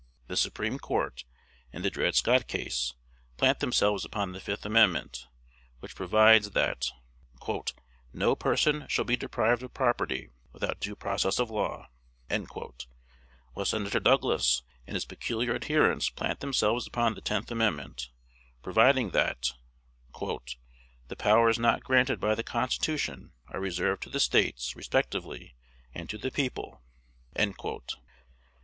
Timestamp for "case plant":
2.47-3.59